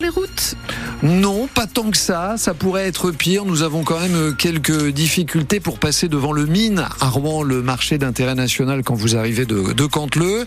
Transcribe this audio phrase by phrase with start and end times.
[0.00, 0.54] les routes
[1.02, 2.36] Non, pas tant que ça.
[2.36, 3.44] Ça pourrait être pire.
[3.44, 7.98] Nous avons quand même quelques difficultés pour passer devant le mine à Rouen, le marché
[7.98, 10.46] d'intérêt national quand vous arrivez de, de Canteleu.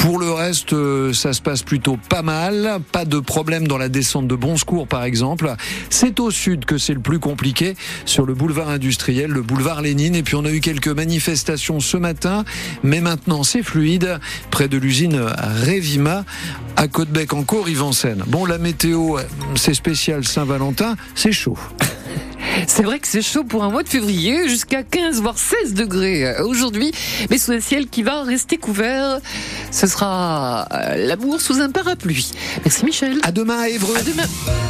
[0.00, 2.80] Pour le reste, euh, ça se passe plutôt pas mal.
[2.92, 5.54] Pas de problème dans la descente de Bonsecours, par exemple.
[5.88, 10.14] C'est au sud que c'est le plus compliqué, sur le boulevard industriel, le boulevard Lénine.
[10.14, 12.44] Et puis on a eu quelques manifestations ce matin,
[12.82, 14.18] mais maintenant c'est fluide,
[14.50, 15.20] près de l'usine
[15.62, 16.24] Révima,
[16.76, 18.24] à Côte-Bec en Corrive-en-Seine.
[18.26, 19.18] Bon, la météo,
[19.54, 21.58] c'est spécial Saint-Valentin, c'est chaud.
[22.72, 26.24] C'est vrai que c'est chaud pour un mois de février, jusqu'à 15 voire 16 degrés
[26.24, 26.92] euh, aujourd'hui,
[27.28, 29.18] mais sous un ciel qui va rester couvert.
[29.72, 32.30] Ce sera euh, l'amour sous un parapluie.
[32.64, 33.18] Merci Michel.
[33.24, 33.96] À demain à Évreux.
[33.96, 34.69] À demain.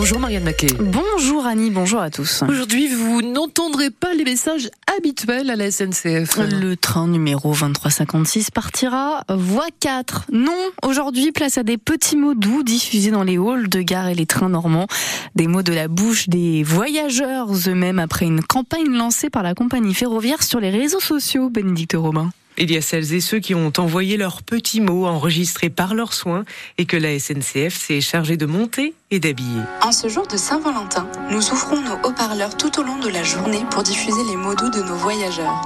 [0.00, 0.68] Bonjour Marianne Maquet.
[0.78, 2.44] Bonjour Annie, bonjour à tous.
[2.48, 6.38] Aujourd'hui, vous n'entendrez pas les messages habituels à la SNCF.
[6.38, 10.26] Le train numéro 2356 partira voie 4.
[10.32, 10.52] Non,
[10.84, 14.26] aujourd'hui, place à des petits mots doux diffusés dans les halls de gare et les
[14.26, 14.86] trains normands.
[15.34, 19.94] Des mots de la bouche des voyageurs eux-mêmes après une campagne lancée par la compagnie
[19.94, 22.30] ferroviaire sur les réseaux sociaux, Bénédicte Robin.
[22.60, 26.12] Il y a celles et ceux qui ont envoyé leurs petits mots enregistrés par leurs
[26.12, 26.44] soins
[26.76, 29.62] et que la SNCF s'est chargée de monter et d'habiller.
[29.80, 33.64] En ce jour de Saint-Valentin, nous ouvrons nos haut-parleurs tout au long de la journée
[33.70, 35.62] pour diffuser les mots doux de nos voyageurs.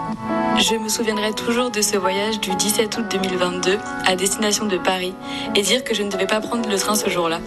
[0.59, 5.15] Je me souviendrai toujours de ce voyage du 17 août 2022 à destination de Paris
[5.57, 7.41] et dire que je ne devais pas prendre le train ce jour-là.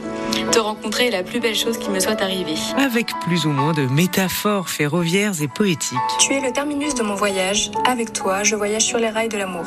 [0.52, 2.55] Te rencontrer est la plus belle chose qui me soit arrivée.
[2.78, 5.97] Avec plus ou moins de métaphores ferroviaires et poétiques.
[6.19, 7.72] Tu es le terminus de mon voyage.
[7.86, 9.66] Avec toi, je voyage sur les rails de l'amour.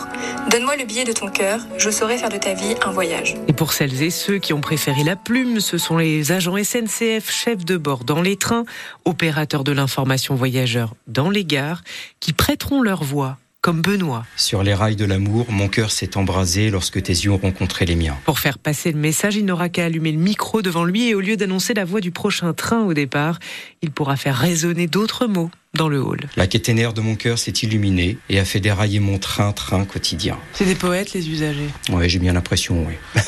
[0.51, 1.61] Donne-moi le billet de ton cœur.
[1.77, 3.37] Je saurai faire de ta vie un voyage.
[3.49, 7.31] Et pour celles et ceux qui ont préféré la plume, ce sont les agents SNCF,
[7.31, 8.65] chefs de bord dans les trains,
[9.05, 11.83] opérateurs de l'information voyageurs dans les gares,
[12.21, 13.37] qui prêteront leur voix
[13.69, 14.25] comme Benoît.
[14.35, 17.97] Sur les rails de l'amour, mon cœur s'est embrasé lorsque tes yeux ont rencontré les
[17.97, 18.17] miens.
[18.25, 21.21] Pour faire passer le message, il n'aura qu'à allumer le micro devant lui et au
[21.21, 23.39] lieu d'annoncer la voix du prochain train au départ,
[23.83, 26.29] il pourra faire résonner d'autres mots dans le hall.
[26.37, 30.37] La caténaire de mon cœur s'est illuminée et a fait dérailler mon train-train quotidien.
[30.53, 31.71] C'est des poètes, les usagers.
[31.91, 32.95] Ouais, j'ai bien l'impression, oui.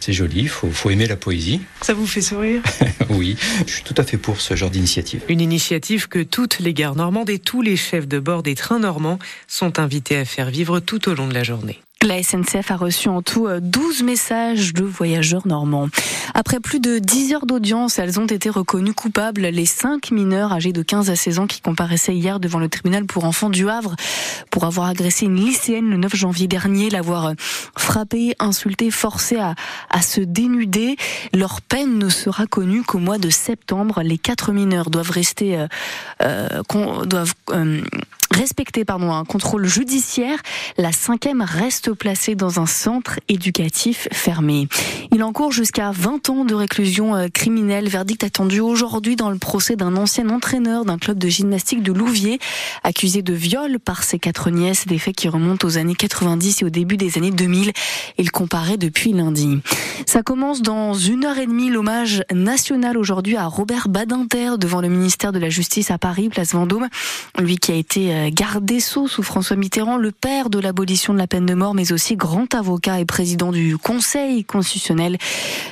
[0.00, 1.60] C'est joli, faut, faut aimer la poésie.
[1.80, 2.62] Ça vous fait sourire?
[3.10, 3.36] Oui,
[3.66, 5.22] je suis tout à fait pour ce genre d'initiative.
[5.28, 8.78] Une initiative que toutes les gares normandes et tous les chefs de bord des trains
[8.78, 9.18] normands
[9.48, 11.78] sont invités à faire vivre tout au long de la journée.
[12.02, 15.88] La SNCF a reçu en tout 12 messages de voyageurs normands.
[16.34, 20.72] Après plus de 10 heures d'audience, elles ont été reconnues coupables, les 5 mineurs âgés
[20.72, 23.94] de 15 à 16 ans qui comparaissaient hier devant le tribunal pour enfants du Havre
[24.50, 27.34] pour avoir agressé une lycéenne le 9 janvier dernier, l'avoir
[27.76, 30.96] frappée, insultée, forcée à, se dénuder.
[31.32, 34.02] Leur peine ne sera connue qu'au mois de septembre.
[34.02, 35.66] Les quatre mineurs doivent rester, euh,
[36.22, 37.80] euh, doivent euh,
[38.32, 40.38] respecter pardon, un contrôle judiciaire.
[40.76, 44.68] La cinquième reste placée dans un centre éducatif fermé.
[45.12, 47.88] Il encourt jusqu'à 20 ans de réclusion criminelle.
[47.88, 52.38] Verdict attendu aujourd'hui dans le procès d'un ancien entraîneur d'un club de gymnastique de Louviers,
[52.82, 56.64] accusé de viol par ses quatre nièces, des faits qui remontent aux années 90 et
[56.64, 57.72] au début des années 2000.
[58.18, 59.60] Il comparait depuis lundi.
[60.06, 64.88] Ça commence dans une heure et demie l'hommage national aujourd'hui à Robert Badinter devant le
[64.88, 66.88] ministère de la Justice à Paris, place Vendôme.
[67.38, 71.18] Lui qui a été garde des Sceaux sous François Mitterrand, le père de l'abolition de
[71.18, 75.18] la peine de mort, mais aussi grand avocat et président du Conseil constitutionnel.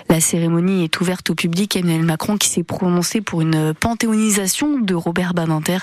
[0.09, 1.77] La cérémonie est ouverte au public.
[1.77, 5.79] Emmanuel Macron, qui s'est prononcé pour une panthéonisation de Robert Badinter,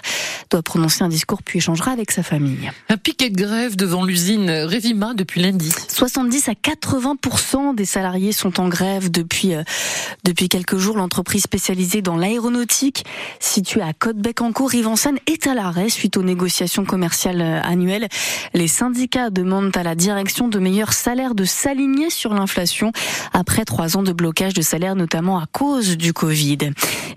[0.50, 2.72] doit prononcer un discours puis échangera avec sa famille.
[2.89, 5.72] Un piquet de grève devant l'usine Révima depuis lundi.
[5.88, 9.63] 70 à 80% des salariés sont en grève depuis, euh,
[10.23, 10.97] depuis quelques jours.
[10.97, 13.06] L'entreprise spécialisée dans l'aéronautique,
[13.39, 18.07] située à Côte-Bec-en-Cour, Rive-en-Seine, est à l'arrêt suite aux négociations commerciales annuelles.
[18.53, 22.91] Les syndicats demandent à la direction de meilleurs salaires de s'aligner sur l'inflation
[23.34, 26.57] après trois ans de blocage de salaire, notamment à cause du Covid.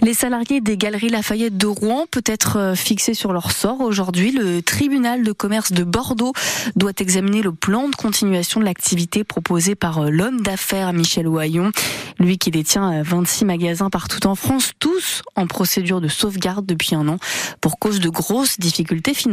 [0.03, 4.33] Les salariés des Galeries Lafayette de Rouen peut être fixés sur leur sort aujourd'hui.
[4.33, 6.33] Le tribunal de commerce de Bordeaux
[6.77, 11.71] doit examiner le plan de continuation de l'activité proposé par l'homme d'affaires Michel Ohaillon.
[12.19, 17.09] Lui qui détient 26 magasins partout en France, tous en procédure de sauvegarde depuis un
[17.09, 17.17] an
[17.61, 19.30] pour cause de grosses difficultés financières.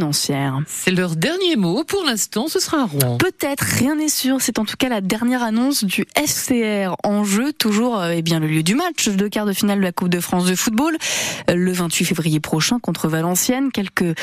[0.66, 1.84] C'est leur dernier mot.
[1.84, 3.18] Pour l'instant, ce sera à Rouen.
[3.18, 4.36] Peut-être, rien n'est sûr.
[4.40, 7.52] C'est en tout cas la dernière annonce du FCR en jeu.
[7.52, 10.20] Toujours eh bien, le lieu du match de quart de finale de la Coupe de
[10.20, 10.96] France de football.
[11.48, 13.70] Le 28 février prochain contre Valenciennes.
[13.72, 14.14] Quelques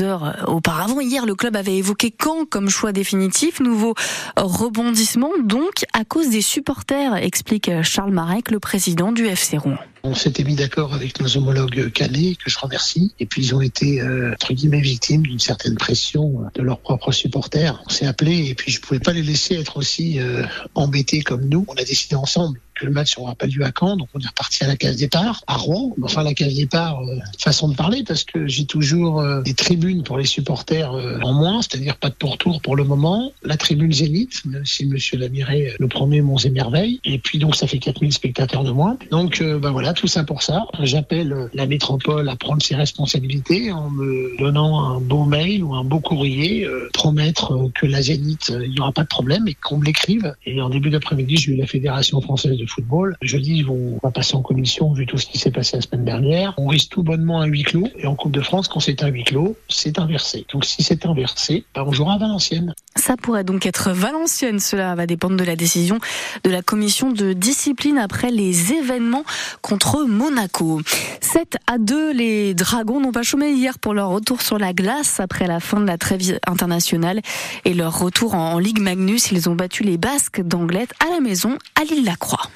[0.00, 3.60] heures auparavant, hier, le club avait évoqué Caen comme choix définitif.
[3.60, 3.94] Nouveau
[4.36, 9.78] rebondissement, donc, à cause des supporters, explique Charles Marek, le président du FC Rouen.
[10.02, 13.60] On s'était mis d'accord avec nos homologues calais, que je remercie, et puis ils ont
[13.60, 17.82] été, euh, entre guillemets, victimes d'une certaine pression de leurs propres supporters.
[17.86, 21.48] On s'est appelé, et puis je pouvais pas les laisser être aussi euh, embêtés comme
[21.48, 21.64] nous.
[21.68, 24.64] On a décidé ensemble le match n'aura pas lieu à Caen, donc on est reparti
[24.64, 25.94] à la case départ, à Rouen.
[26.02, 30.02] Enfin, la case départ, euh, façon de parler, parce que j'ai toujours euh, des tribunes
[30.02, 33.32] pour les supporters euh, en moins, c'est-à-dire pas de pourtour pour le moment.
[33.42, 37.00] La tribune Zénith, même si Monsieur Lamiré le promet Monts et Merveilles.
[37.04, 38.98] Et puis donc ça fait 4000 spectateurs de moins.
[39.10, 40.66] Donc ben voilà, tout ça pour ça.
[40.80, 45.84] J'appelle la métropole à prendre ses responsabilités en me donnant un beau mail ou un
[45.84, 49.84] beau courrier, promettre que la Zénith, il n'y aura pas de problème et qu'on me
[49.84, 50.34] l'écrive.
[50.46, 53.16] Et en début d'après-midi, j'ai eu la Fédération française de football.
[53.22, 56.54] Jeudi, on va passer en commission vu tout ce qui s'est passé la semaine dernière.
[56.56, 57.88] On risque tout bonnement un huis clos.
[57.96, 60.46] Et en Coupe de France, quand c'est un huis clos, c'est inversé.
[60.52, 62.74] Donc si c'est inversé, ben on jouera à Valenciennes.
[62.96, 64.60] Ça pourrait donc être Valenciennes.
[64.60, 65.98] Cela va dépendre de la décision
[66.44, 69.24] de la commission de discipline après les événements
[69.62, 70.80] contre Monaco.
[71.20, 75.20] 7 à 2, les Dragons n'ont pas chômé hier pour leur retour sur la glace
[75.20, 77.20] après la fin de la trêve internationale
[77.64, 79.30] et leur retour en Ligue Magnus.
[79.30, 82.44] Ils ont battu les Basques d'Anglette à la maison à l'île-la-Croix.